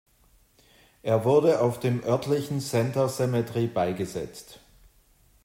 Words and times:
Er 1.03 1.25
wurde 1.25 1.61
auf 1.61 1.79
dem 1.79 2.03
örtlichen 2.03 2.59
"Center 2.59 3.07
Cemetery" 3.07 3.67
beigesetzt. 3.67 4.59